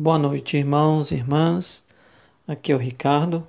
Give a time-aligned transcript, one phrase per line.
[0.00, 1.84] Boa noite, irmãos e irmãs.
[2.46, 3.44] Aqui é o Ricardo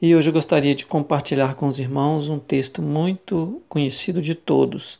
[0.00, 4.98] e hoje eu gostaria de compartilhar com os irmãos um texto muito conhecido de todos,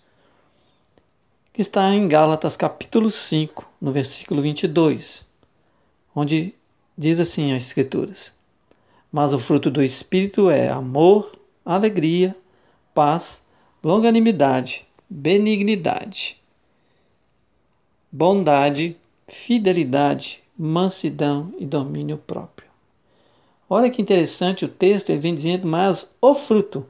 [1.55, 5.25] que está em Gálatas capítulo 5, no versículo 22,
[6.15, 6.55] onde
[6.99, 8.31] diz assim as Escrituras:
[9.11, 11.35] Mas o fruto do Espírito é amor,
[11.65, 12.37] alegria,
[12.93, 13.43] paz,
[13.83, 16.37] longanimidade, benignidade,
[18.13, 18.99] bondade,
[19.29, 22.69] fidelidade, mansidão e domínio próprio.
[23.69, 26.87] Olha que interessante o texto, ele vem dizendo, mas o fruto.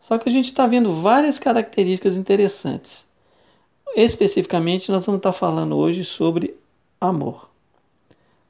[0.00, 3.06] Só que a gente está vendo várias características interessantes.
[3.94, 6.56] Especificamente, nós vamos estar falando hoje sobre
[7.00, 7.50] amor.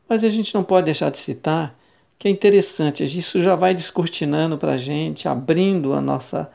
[0.09, 1.77] Mas a gente não pode deixar de citar
[2.19, 6.49] que é interessante, isso já vai descortinando para a gente, abrindo a nossa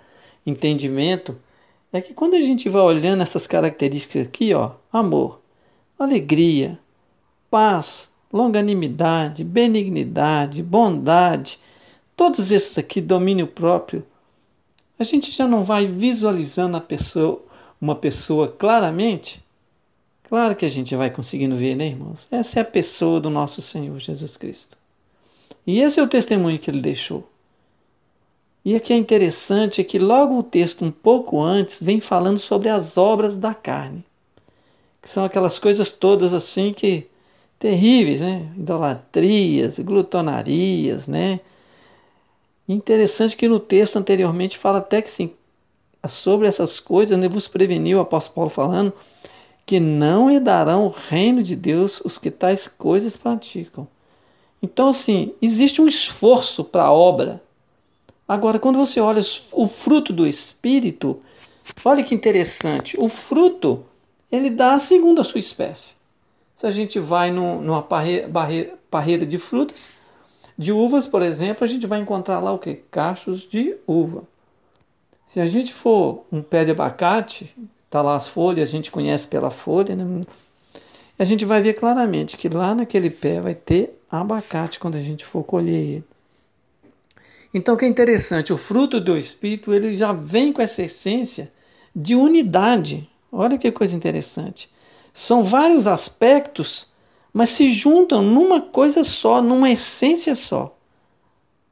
[0.46, 1.38] entendimento,
[1.92, 5.42] é que quando a gente vai olhando essas características aqui, ó, amor,
[5.98, 6.78] alegria,
[7.50, 11.60] paz, longanimidade, benignidade, bondade,
[12.16, 14.06] todos esses aqui, domínio próprio,
[15.00, 17.44] a gente já não vai visualizando a pessoa,
[17.80, 19.44] uma pessoa claramente?
[20.24, 22.28] Claro que a gente vai conseguindo ver, né, irmãos?
[22.30, 24.78] Essa é a pessoa do nosso Senhor Jesus Cristo.
[25.66, 27.28] E esse é o testemunho que ele deixou.
[28.66, 32.38] E o que é interessante é que logo o texto, um pouco antes, vem falando
[32.38, 34.04] sobre as obras da carne
[35.08, 37.08] são aquelas coisas todas assim que
[37.58, 38.52] terríveis, né?
[38.58, 41.40] Idolatrias, glutonarias, né?
[42.68, 45.32] Interessante que no texto anteriormente fala até que sim,
[46.10, 48.94] sobre essas coisas, né, vos preveniu o apóstolo Paulo falando
[49.66, 53.88] que não herdarão o reino de Deus os que tais coisas praticam.
[54.62, 57.42] Então, assim, existe um esforço para a obra.
[58.28, 59.22] Agora, quando você olha
[59.54, 61.22] o fruto do Espírito,
[61.86, 62.98] olha que interessante.
[63.00, 63.86] O fruto
[64.32, 65.96] ele dá segundo a sua espécie.
[66.56, 68.30] Se a gente vai no, numa parreira,
[68.90, 69.94] parreira de frutas,
[70.58, 72.76] de uvas, por exemplo, a gente vai encontrar lá o que?
[72.90, 74.24] Cachos de uva.
[75.28, 77.56] Se a gente for um pé de abacate,
[77.90, 80.26] tá lá as folhas, a gente conhece pela folha, né?
[81.20, 85.26] a gente vai ver claramente que lá naquele pé vai ter abacate quando a gente
[85.26, 86.04] for colher ele.
[87.54, 91.52] Então, o que é interessante, o fruto do Espírito ele já vem com essa essência
[91.96, 94.70] de unidade Olha que coisa interessante.
[95.14, 96.88] São vários aspectos,
[97.34, 100.78] mas se juntam numa coisa só, numa essência só.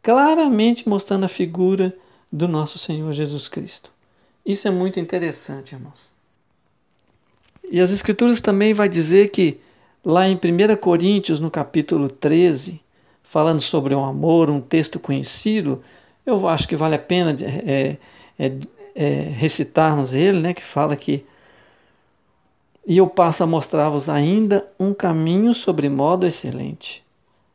[0.01, 1.95] Claramente mostrando a figura
[2.31, 3.91] do nosso Senhor Jesus Cristo.
[4.45, 6.13] Isso é muito interessante, irmãos.
[7.69, 9.59] E as Escrituras também vai dizer que
[10.03, 12.79] lá em 1 Coríntios, no capítulo 13,
[13.23, 15.83] falando sobre o amor, um texto conhecido,
[16.25, 17.97] eu acho que vale a pena é,
[18.37, 18.51] é,
[18.93, 21.25] é, recitarmos ele, né, que fala que
[22.87, 27.03] e eu passo a mostrar-vos ainda um caminho sobre modo excelente.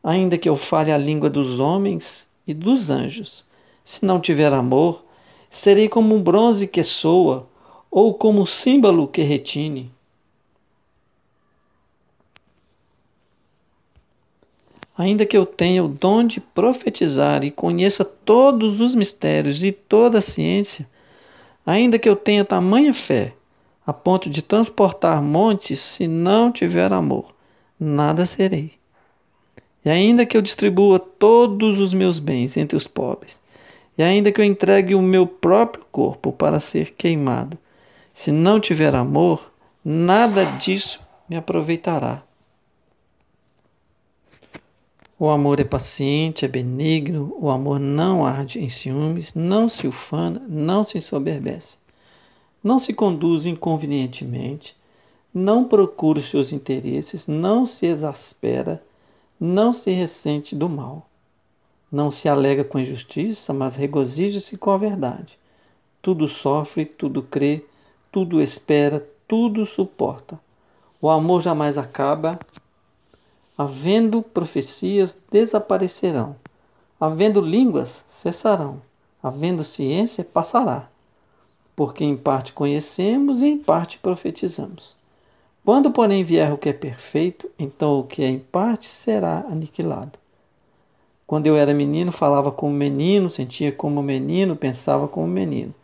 [0.03, 3.45] Ainda que eu fale a língua dos homens e dos anjos,
[3.85, 5.05] se não tiver amor,
[5.49, 7.47] serei como um bronze que soa,
[7.91, 9.91] ou como um símbolo que retine.
[14.97, 20.19] Ainda que eu tenha o dom de profetizar e conheça todos os mistérios e toda
[20.19, 20.89] a ciência,
[21.65, 23.35] ainda que eu tenha tamanha fé,
[23.87, 27.35] a ponto de transportar montes, se não tiver amor,
[27.79, 28.73] nada serei.
[29.85, 33.39] E ainda que eu distribua todos os meus bens entre os pobres,
[33.97, 37.59] e ainda que eu entregue o meu próprio corpo para ser queimado,
[38.13, 39.53] se não tiver amor,
[39.85, 42.23] nada disso me aproveitará.
[45.19, 50.43] O amor é paciente, é benigno, o amor não arde em ciúmes, não se ufana,
[50.49, 51.80] não se ensoberbece
[52.63, 54.77] não se conduz inconvenientemente,
[55.33, 58.83] não procura os seus interesses, não se exaspera,
[59.39, 61.07] não se ressente do mal.
[61.91, 65.39] Não se alega com injustiça, mas regozija-se com a verdade.
[66.03, 67.65] Tudo sofre, tudo crê,
[68.13, 70.39] tudo espera, tudo suporta.
[71.01, 72.39] O amor jamais acaba.
[73.57, 76.37] Havendo profecias, desaparecerão.
[77.01, 78.83] Havendo línguas, cessarão.
[79.23, 80.91] Havendo ciência, passará
[81.81, 84.95] porque em parte conhecemos e em parte profetizamos.
[85.65, 90.19] Quando, porém, vier o que é perfeito, então o que é em parte será aniquilado.
[91.27, 95.75] Quando eu era menino, falava como menino, sentia como menino, pensava como menino.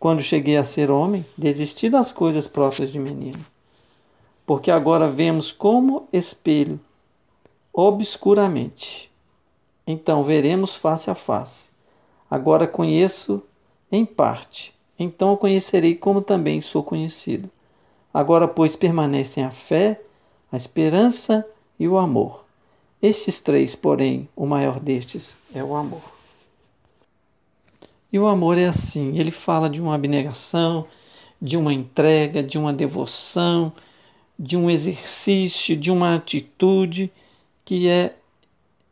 [0.00, 3.46] Quando cheguei a ser homem, desisti das coisas próprias de menino.
[4.44, 6.80] Porque agora vemos como espelho,
[7.72, 9.12] obscuramente.
[9.86, 11.70] Então veremos face a face.
[12.28, 13.40] Agora conheço
[13.92, 17.50] em parte então o conhecerei como também sou conhecido.
[18.12, 20.00] Agora, pois, permanecem a fé,
[20.50, 21.46] a esperança
[21.78, 22.44] e o amor.
[23.02, 26.02] Estes três, porém, o maior destes é o amor.
[28.12, 30.86] E o amor é assim: ele fala de uma abnegação,
[31.40, 33.72] de uma entrega, de uma devoção,
[34.38, 37.12] de um exercício, de uma atitude
[37.64, 38.14] que é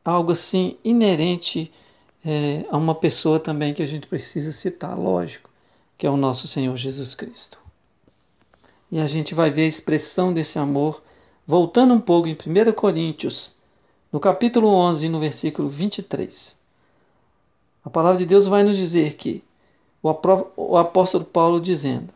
[0.04, 1.72] algo assim inerente
[2.24, 5.50] é, a uma pessoa também que a gente precisa citar, lógico,
[6.04, 7.58] que é o nosso Senhor Jesus Cristo.
[8.92, 11.02] E a gente vai ver a expressão desse amor
[11.46, 13.56] voltando um pouco em 1 Coríntios,
[14.12, 16.58] no capítulo 11, no versículo 23.
[17.82, 19.42] A palavra de Deus vai nos dizer que
[20.02, 22.12] o apóstolo Paulo dizendo: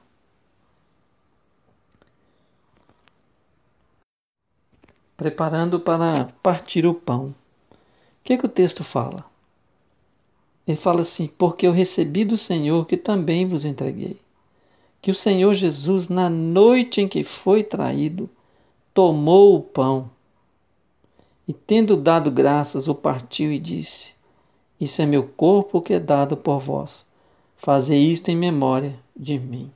[5.17, 7.29] preparando para partir o pão.
[7.31, 7.35] O
[8.23, 9.25] que, é que o texto fala?
[10.69, 14.19] Ele fala assim: Porque eu recebi do Senhor que também vos entreguei.
[15.01, 18.29] Que o Senhor Jesus, na noite em que foi traído,
[18.93, 20.11] tomou o pão
[21.47, 24.13] e, tendo dado graças, o partiu e disse:
[24.79, 27.07] Isso é meu corpo que é dado por vós.
[27.57, 29.73] Fazei isto em memória de mim.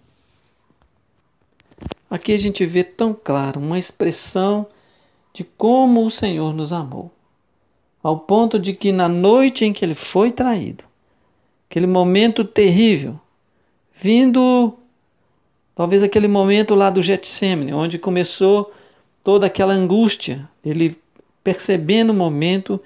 [2.10, 4.66] Aqui a gente vê tão claro uma expressão
[5.32, 7.10] de como o Senhor nos amou,
[8.02, 10.84] ao ponto de que na noite em que ele foi traído,
[11.70, 13.18] aquele momento terrível,
[13.94, 14.74] vindo
[15.74, 18.72] talvez aquele momento lá do Getsemane, onde começou
[19.22, 20.98] toda aquela angústia, ele
[21.44, 22.80] percebendo o momento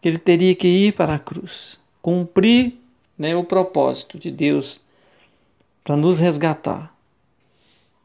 [0.00, 2.74] que ele teria que ir para a cruz, cumprir
[3.16, 4.80] né, o propósito de Deus
[5.84, 6.92] para nos resgatar.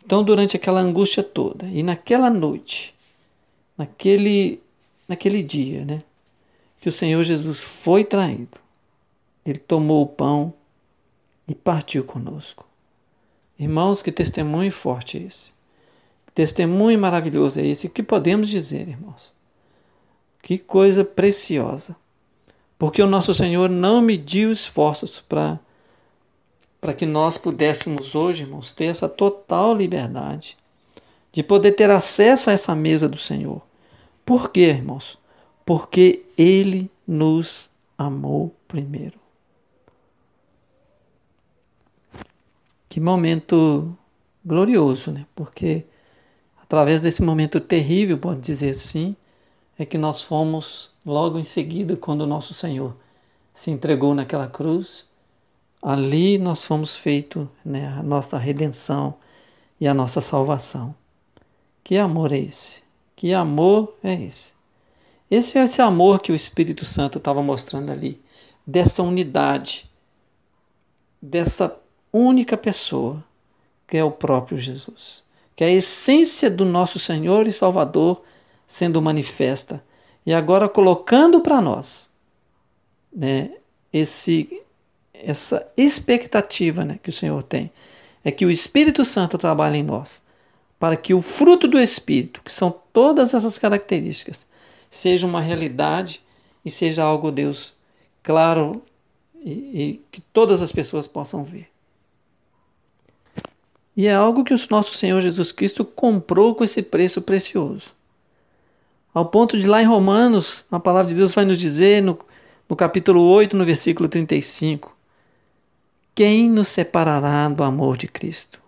[0.05, 2.93] Então, durante aquela angústia toda e naquela noite,
[3.77, 4.61] naquele,
[5.07, 6.03] naquele dia, né?
[6.79, 8.57] Que o Senhor Jesus foi traído.
[9.45, 10.53] Ele tomou o pão
[11.47, 12.65] e partiu conosco.
[13.57, 15.51] Irmãos, que testemunho forte é esse.
[16.25, 17.87] Que testemunho maravilhoso é esse.
[17.87, 19.33] O que podemos dizer, irmãos?
[20.41, 21.95] Que coisa preciosa.
[22.77, 25.59] Porque o nosso Senhor não mediu esforços para
[26.79, 30.55] para que nós pudéssemos hoje, irmãos, ter essa total liberdade
[31.31, 33.61] de poder ter acesso a essa mesa do Senhor.
[34.25, 35.17] Por quê, irmãos?
[35.67, 39.19] Porque Ele nos amou primeiro.
[42.87, 43.93] Que momento
[44.45, 45.25] glorioso, né?
[45.35, 45.83] Porque
[46.63, 49.13] através desse momento terrível, pode dizer assim,
[49.77, 52.95] é que nós fomos logo em seguida, quando o nosso Senhor
[53.53, 55.05] se entregou naquela cruz,
[55.81, 59.15] ali nós fomos feito né, a nossa redenção
[59.81, 60.95] e a nossa salvação.
[61.83, 62.81] Que amor é esse?
[63.17, 64.56] Que amor é esse?
[65.29, 68.21] Esse é esse amor que o Espírito Santo estava mostrando ali,
[68.65, 69.89] dessa unidade,
[71.21, 71.77] dessa
[72.11, 73.23] única pessoa,
[73.87, 75.23] que é o próprio Jesus,
[75.55, 78.21] que é a essência do nosso Senhor e Salvador
[78.65, 79.83] sendo manifesta.
[80.25, 82.09] E agora colocando para nós
[83.13, 83.51] né,
[83.91, 84.61] esse,
[85.13, 87.71] essa expectativa né, que o Senhor tem,
[88.23, 90.21] é que o Espírito Santo trabalhe em nós
[90.79, 94.45] para que o fruto do Espírito, que são todas essas características,
[94.89, 96.21] seja uma realidade
[96.63, 97.75] e seja algo, Deus,
[98.23, 98.81] claro
[99.35, 101.69] e, e que todas as pessoas possam ver.
[103.95, 107.91] E é algo que o nosso Senhor Jesus Cristo comprou com esse preço precioso.
[109.13, 112.19] Ao ponto de lá em Romanos, a palavra de Deus vai nos dizer no,
[112.69, 114.95] no capítulo 8, no versículo 35,
[116.13, 118.61] quem nos separará do amor de Cristo?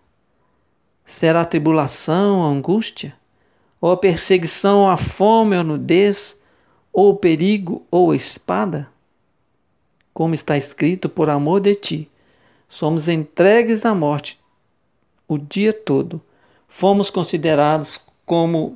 [1.06, 3.19] Será a tribulação, a angústia?
[3.82, 6.40] Ou a perseguição, ou a fome, ou a nudez?
[6.92, 8.90] Ou o perigo, ou a espada?
[10.14, 12.10] Como está escrito, por amor de ti,
[12.68, 14.40] somos entregues à morte
[15.30, 16.20] o dia todo.
[16.68, 18.76] Fomos considerados como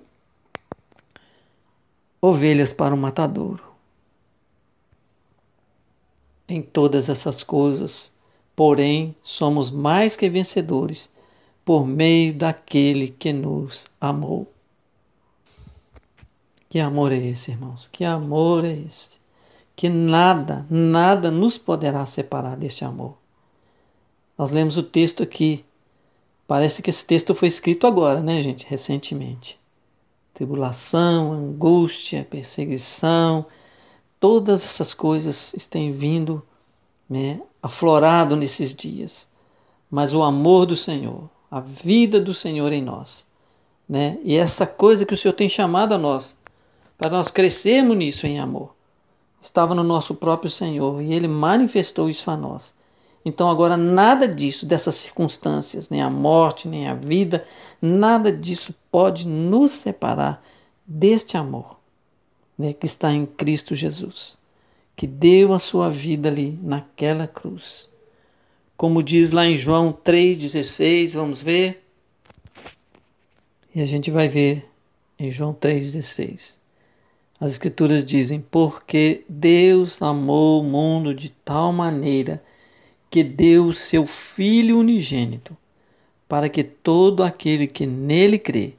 [2.21, 3.63] ovelhas para o matadouro.
[6.47, 8.13] Em todas essas coisas,
[8.55, 11.09] porém, somos mais que vencedores
[11.65, 14.52] por meio daquele que nos amou.
[16.73, 17.87] Que amor é esse, irmãos?
[17.91, 19.11] Que amor é esse?
[19.75, 23.15] Que nada, nada nos poderá separar deste amor.
[24.35, 25.63] Nós lemos o texto aqui.
[26.47, 28.65] Parece que esse texto foi escrito agora, né, gente?
[28.67, 29.59] Recentemente.
[30.33, 33.45] Tribulação, angústia, perseguição,
[34.19, 36.41] todas essas coisas têm vindo,
[37.07, 39.27] né, aflorado nesses dias.
[39.91, 43.27] Mas o amor do Senhor, a vida do Senhor em nós.
[43.87, 44.17] Né?
[44.23, 46.35] E essa coisa que o Senhor tem chamado a nós,
[46.97, 48.75] para nós crescermos nisso em amor,
[49.41, 52.73] estava no nosso próprio Senhor e Ele manifestou isso a nós.
[53.25, 57.45] Então, agora, nada disso, dessas circunstâncias, nem a morte, nem a vida,
[57.81, 60.43] nada disso pode nos separar
[60.85, 61.77] deste amor.
[62.57, 64.37] né, que está em Cristo Jesus,
[64.95, 67.89] que deu a sua vida ali naquela cruz.
[68.77, 71.83] Como diz lá em João 3,16, vamos ver?
[73.73, 74.69] E a gente vai ver
[75.17, 76.57] em João 3,16.
[77.43, 82.41] As Escrituras dizem: Porque Deus amou o mundo de tal maneira
[83.11, 85.57] que deu o seu Filho unigênito,
[86.25, 88.75] para que todo aquele que nele crê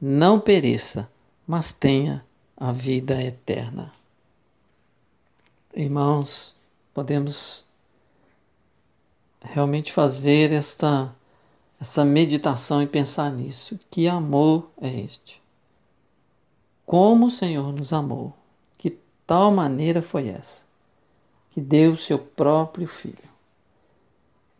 [0.00, 1.10] não pereça,
[1.44, 2.24] mas tenha
[2.56, 3.92] a vida eterna.
[5.74, 6.54] Irmãos,
[6.94, 7.64] podemos
[9.42, 11.12] realmente fazer esta
[11.80, 13.80] essa meditação e pensar nisso.
[13.90, 15.44] Que amor é este?
[16.86, 18.32] Como o Senhor nos amou?
[18.78, 20.62] Que tal maneira foi essa?
[21.50, 23.26] Que deu o seu próprio Filho.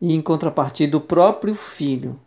[0.00, 2.18] E em contrapartida, o próprio Filho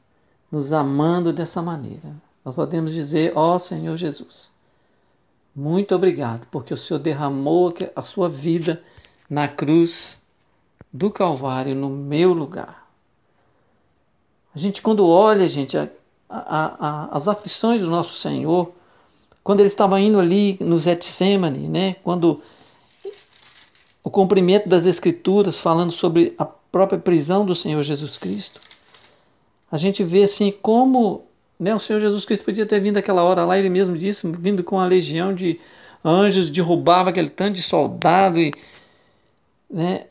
[0.49, 2.15] nos amando dessa maneira.
[2.43, 4.49] Nós podemos dizer: Ó oh, Senhor Jesus,
[5.55, 8.81] muito obrigado, porque o Senhor derramou a sua vida
[9.29, 10.19] na cruz
[10.91, 12.87] do Calvário no meu lugar.
[14.55, 15.89] A gente, quando olha, gente, a,
[16.27, 18.73] a, a, as aflições do nosso Senhor,
[19.49, 22.39] quando ele estava indo ali no Getsemane, né, quando
[24.03, 28.61] o cumprimento das Escrituras falando sobre a própria prisão do Senhor Jesus Cristo,
[29.71, 31.25] a gente vê assim como
[31.59, 34.63] né, o Senhor Jesus Cristo podia ter vindo aquela hora lá, ele mesmo disse, vindo
[34.63, 35.59] com a legião de
[36.05, 38.53] anjos, derrubava aquele tanto de soldado e
[39.67, 40.05] né,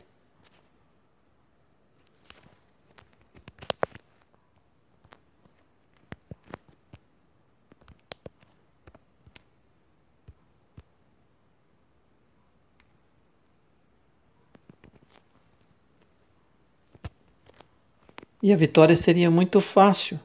[18.42, 20.18] E a vitória seria muito fácil.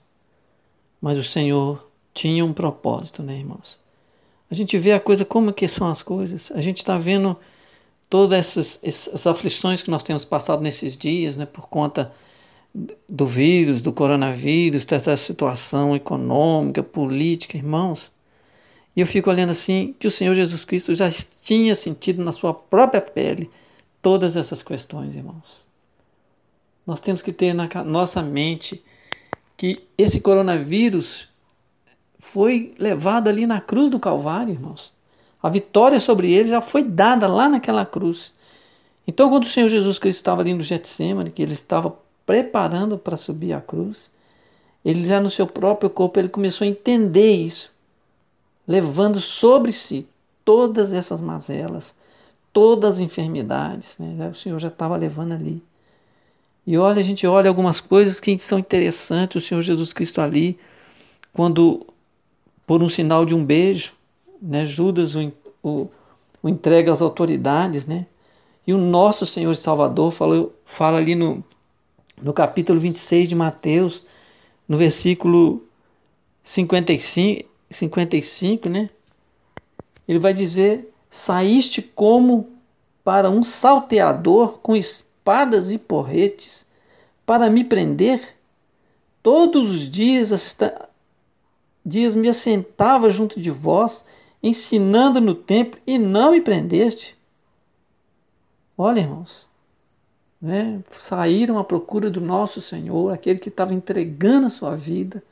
[1.02, 3.80] Mas o Senhor tinha um propósito, né, irmãos?
[4.50, 6.52] A gente vê a coisa como que são as coisas.
[6.54, 7.36] A gente está vendo
[8.10, 12.14] todas essas, essas aflições que nós temos passado nesses dias, né, por conta
[13.10, 18.12] do vírus, do coronavírus, dessa situação econômica, política, irmãos.
[18.96, 22.54] E eu fico olhando assim que o Senhor Jesus Cristo já tinha sentido na sua
[22.54, 23.50] própria pele
[24.02, 25.66] todas essas questões, irmãos.
[26.86, 28.84] Nós temos que ter na nossa mente
[29.56, 31.28] que esse coronavírus
[32.20, 34.92] foi levado ali na cruz do Calvário, irmãos.
[35.42, 38.34] A vitória sobre ele já foi dada lá naquela cruz.
[39.06, 43.18] Então, quando o Senhor Jesus Cristo estava ali no Getsemane, que ele estava preparando para
[43.18, 44.10] subir a cruz,
[44.84, 47.72] ele já no seu próprio corpo ele começou a entender isso,
[48.68, 50.08] levando sobre si
[50.46, 51.94] todas essas mazelas,
[52.52, 54.30] todas as enfermidades, né?
[54.30, 55.62] O Senhor já estava levando ali.
[56.66, 59.44] E olha, a gente olha algumas coisas que são interessantes.
[59.44, 60.58] O Senhor Jesus Cristo ali,
[61.34, 61.86] quando,
[62.66, 63.94] por um sinal de um beijo,
[64.42, 65.90] né, Judas o, o,
[66.42, 68.06] o entrega às autoridades, né?
[68.66, 71.44] E o nosso Senhor e Salvador falou, fala ali no,
[72.22, 74.06] no capítulo 26 de Mateus,
[74.68, 75.64] no versículo
[76.42, 78.90] 55, 55, né?
[80.08, 82.50] Ele vai dizer: Saíste como
[83.04, 86.66] para um salteador com espírito espadas e porretes
[87.26, 88.36] para me prender?
[89.24, 90.58] Todos os dias,
[91.86, 94.04] dias me assentava junto de vós,
[94.42, 97.18] ensinando no templo, e não me prendeste.
[98.78, 99.48] Olha, irmãos,
[100.42, 100.82] né?
[100.92, 105.24] saíram à procura do nosso Senhor, aquele que estava entregando a sua vida,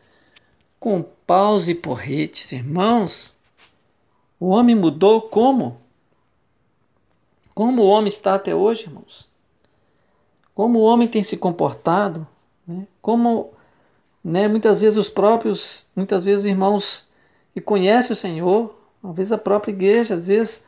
[0.80, 2.50] com paus e porretes.
[2.54, 3.34] Irmãos,
[4.40, 5.82] o homem mudou como?
[7.54, 9.31] Como o homem está até hoje, irmãos?
[10.62, 12.28] Como o homem tem se comportado,
[12.68, 12.86] né?
[13.02, 13.50] como
[14.24, 17.08] né, muitas vezes os próprios, muitas vezes irmãos
[17.52, 20.64] que conhecem o Senhor, às vezes a própria igreja, às vezes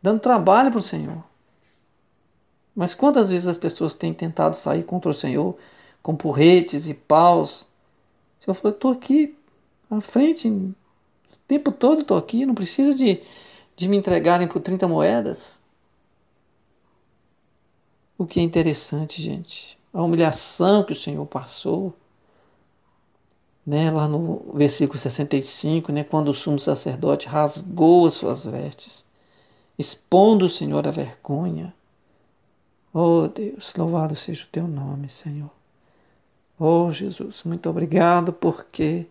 [0.00, 1.20] dando trabalho para o Senhor.
[2.76, 5.56] Mas quantas vezes as pessoas têm tentado sair contra o Senhor
[6.00, 7.62] com porretes e paus?
[8.40, 9.36] O Senhor falou, estou aqui
[9.90, 10.72] à frente, o
[11.48, 13.20] tempo todo estou aqui, não precisa de,
[13.74, 15.60] de me entregarem por 30 moedas.
[18.24, 21.92] O que é interessante, gente, a humilhação que o Senhor passou,
[23.66, 29.04] né, lá no versículo 65, né, quando o sumo sacerdote rasgou as suas vestes,
[29.78, 31.74] expondo o Senhor a vergonha.
[32.94, 35.50] Oh Deus, louvado seja o teu nome, Senhor.
[36.58, 39.06] Oh Jesus, muito obrigado porque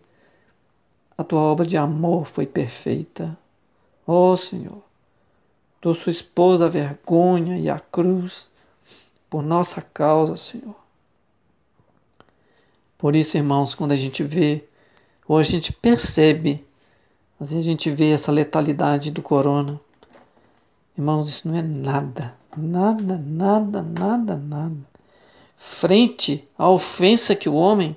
[1.16, 3.38] a tua obra de amor foi perfeita.
[4.04, 4.82] Oh Senhor,
[5.80, 8.52] tu sua esposa a vergonha e a cruz
[9.34, 10.76] por nossa causa, Senhor.
[12.96, 14.62] Por isso, irmãos, quando a gente vê,
[15.26, 16.64] ou a gente percebe,
[17.40, 19.80] às vezes a gente vê essa letalidade do corona,
[20.96, 24.76] Irmãos, isso não é nada, nada, nada, nada, nada.
[25.56, 27.96] Frente à ofensa que o homem,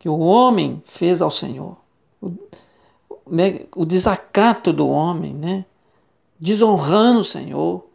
[0.00, 1.76] que o homem fez ao Senhor,
[2.20, 2.32] o,
[3.76, 5.64] o desacato do homem, né?
[6.40, 7.88] Desonrando o Senhor.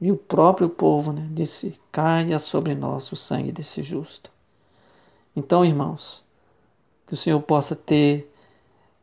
[0.00, 4.30] E o próprio povo né, disse: caia sobre nós o sangue desse justo.
[5.34, 6.24] Então, irmãos,
[7.06, 8.32] que o Senhor possa ter,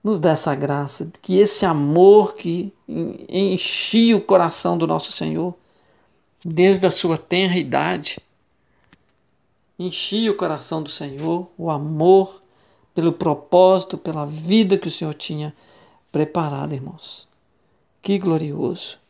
[0.04, 5.54] nos dar essa graça, que esse amor que enchia o coração do nosso Senhor,
[6.44, 8.20] desde a sua tenra idade,
[9.80, 12.42] enchia o coração do Senhor, o amor
[12.94, 15.54] pelo propósito, pela vida que o Senhor tinha
[16.12, 17.28] preparado, irmãos.
[18.02, 19.05] Que glorioso!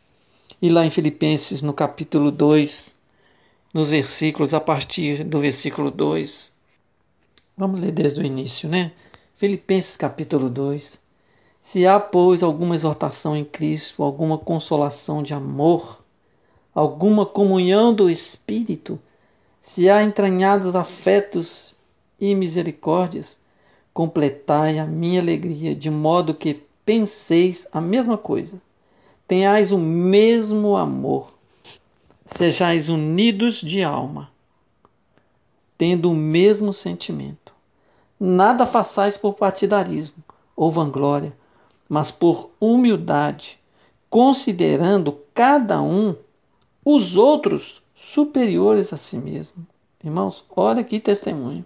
[0.61, 2.95] E lá em Filipenses, no capítulo 2,
[3.73, 6.49] nos versículos, a partir do versículo 2,
[7.57, 8.93] vamos ler desde o início, né?
[9.35, 10.97] Filipenses capítulo 2.
[11.61, 16.01] Se há, pois, alguma exortação em Cristo, alguma consolação de amor,
[16.73, 18.97] alguma comunhão do Espírito,
[19.61, 21.75] se há entranhados afetos
[22.17, 23.37] e misericórdias,
[23.93, 28.55] completai a minha alegria, de modo que penseis a mesma coisa
[29.27, 31.33] tenhais o mesmo amor,
[32.25, 34.29] sejais unidos de alma,
[35.77, 37.53] tendo o mesmo sentimento.
[38.19, 40.23] Nada façais por partidarismo
[40.55, 41.33] ou vanglória,
[41.89, 43.59] mas por humildade,
[44.09, 46.15] considerando cada um
[46.83, 49.65] os outros superiores a si mesmo.
[50.03, 51.65] Irmãos, olha que testemunho.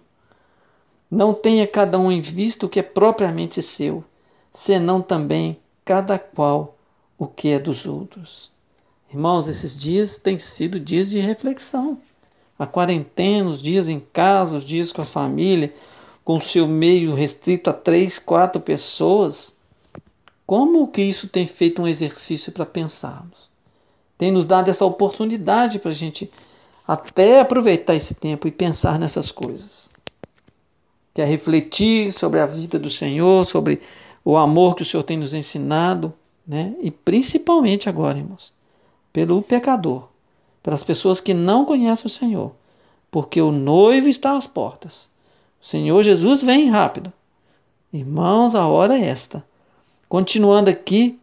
[1.10, 4.02] Não tenha cada um em vista o que é propriamente seu,
[4.50, 6.76] senão também cada qual
[7.20, 8.50] o que é dos outros.
[9.12, 11.98] Irmãos, esses dias têm sido dias de reflexão.
[12.58, 15.74] A quarentena, os dias em casa, os dias com a família,
[16.24, 19.54] com o seu meio restrito a três, quatro pessoas.
[20.46, 23.50] Como que isso tem feito um exercício para pensarmos?
[24.16, 26.30] Tem nos dado essa oportunidade para a gente
[26.88, 29.90] até aproveitar esse tempo e pensar nessas coisas.
[31.12, 33.82] Que é refletir sobre a vida do Senhor, sobre
[34.24, 36.14] o amor que o Senhor tem nos ensinado,
[36.50, 36.74] né?
[36.80, 38.52] E principalmente agora, irmãos,
[39.12, 40.08] pelo pecador,
[40.60, 42.52] pelas pessoas que não conhecem o Senhor,
[43.08, 45.08] porque o noivo está às portas.
[45.62, 47.12] O Senhor Jesus vem rápido.
[47.92, 49.44] Irmãos, a hora é esta.
[50.08, 51.20] Continuando aqui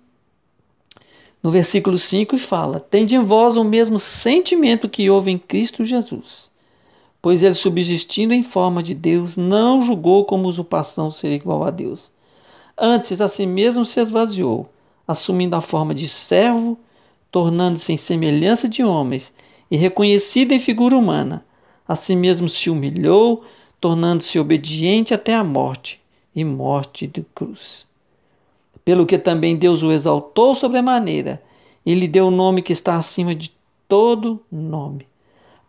[1.44, 5.84] no versículo 5 e fala: Tende em vós o mesmo sentimento que houve em Cristo
[5.84, 6.50] Jesus.
[7.22, 12.14] Pois ele, subsistindo em forma de Deus, não julgou como usurpação ser igual a Deus.
[12.78, 14.70] Antes, a si mesmo se esvaziou
[15.08, 16.78] assumindo a forma de servo,
[17.32, 19.34] tornando-se em semelhança de homens
[19.72, 21.46] e reconhecido em figura humana.
[21.88, 23.44] Assim mesmo se humilhou,
[23.80, 26.02] tornando-se obediente até a morte
[26.36, 27.88] e morte de cruz.
[28.84, 31.42] Pelo que também Deus o exaltou sobremaneira
[31.86, 33.52] e lhe deu o nome que está acima de
[33.88, 35.08] todo nome,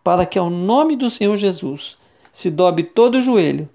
[0.02, 1.96] para que ao nome do Senhor Jesus
[2.32, 3.68] se dobre todo o joelho,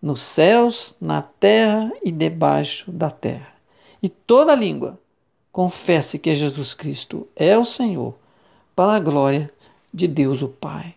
[0.00, 3.54] nos céus, na terra e debaixo da terra,
[4.02, 4.98] e toda língua
[5.52, 8.14] confesse que Jesus Cristo é o Senhor,
[8.74, 9.52] para a glória
[9.92, 10.94] de Deus o Pai.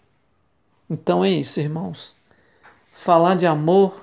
[0.89, 2.15] Então é isso, irmãos.
[2.93, 3.99] Falar de amor,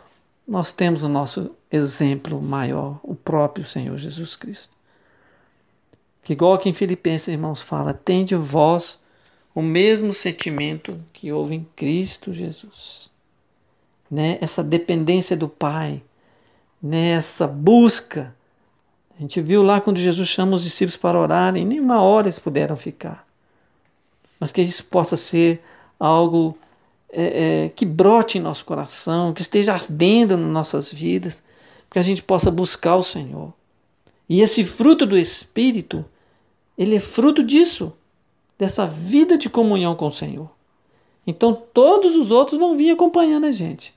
[0.47, 4.77] nós temos o nosso exemplo maior, o próprio Senhor Jesus Cristo.
[6.23, 9.01] Que igual que em Filipenses, irmãos, fala, tende vós
[9.55, 13.11] o mesmo sentimento que houve em Cristo Jesus.
[14.11, 14.37] Né?
[14.41, 16.03] Essa dependência do Pai,
[16.83, 17.19] né?
[17.55, 18.35] busca
[19.23, 22.41] a gente viu lá quando Jesus chama os discípulos para orarem, nem uma hora eles
[22.41, 23.25] puderam ficar.
[24.41, 25.63] Mas que isso possa ser
[25.99, 26.59] algo
[27.09, 31.41] é, é, que brote em nosso coração, que esteja ardendo nas nossas vidas,
[31.89, 33.53] que a gente possa buscar o Senhor.
[34.29, 36.05] E esse fruto do Espírito,
[36.77, 37.93] ele é fruto disso,
[38.59, 40.51] dessa vida de comunhão com o Senhor.
[41.25, 43.95] Então todos os outros vão vir acompanhando a gente.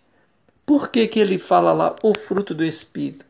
[0.67, 3.25] Por que, que ele fala lá o fruto do Espírito?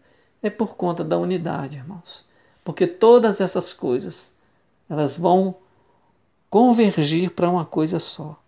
[0.48, 2.26] É por conta da unidade, irmãos.
[2.64, 4.34] Porque todas essas coisas,
[4.90, 5.56] elas vão
[6.50, 8.40] convergir para uma coisa só,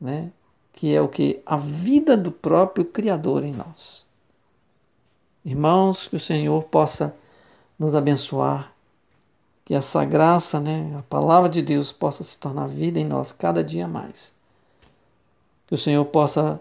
[0.00, 0.30] né?
[0.72, 4.06] Que é o que a vida do próprio criador em nós.
[5.44, 7.14] Irmãos, que o Senhor possa
[7.78, 8.72] nos abençoar,
[9.64, 13.62] que essa graça, né, a palavra de Deus possa se tornar vida em nós cada
[13.62, 14.34] dia mais.
[15.66, 16.60] Que o Senhor possa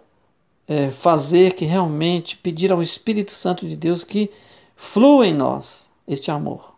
[0.68, 4.30] é, fazer que realmente pedir ao Espírito Santo de Deus que
[4.78, 6.74] flua em nós este amor.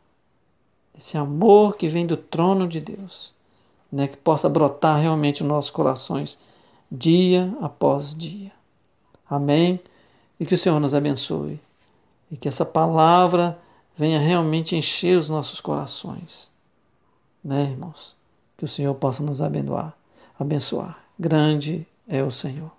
[0.98, 3.34] Esse amor que vem do trono de Deus,
[3.92, 6.40] né, que possa brotar realmente nos nossos corações
[6.92, 8.52] dia após dia.
[9.30, 9.80] Amém?
[10.40, 11.60] E que o Senhor nos abençoe.
[12.32, 13.60] E que essa palavra
[13.96, 16.50] venha realmente encher os nossos corações.
[17.44, 18.16] né, irmãos?
[18.58, 19.94] Que o Senhor possa nos abençoar.
[20.38, 21.00] Abençoar.
[21.18, 22.79] Grande é o Senhor.